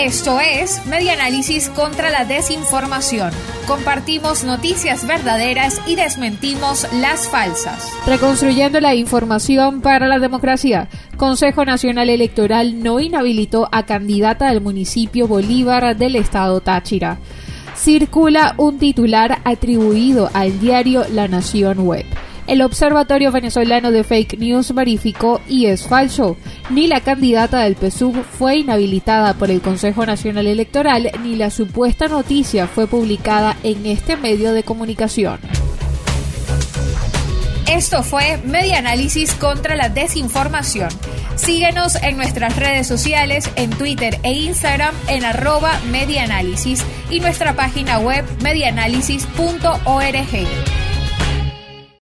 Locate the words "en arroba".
45.08-45.72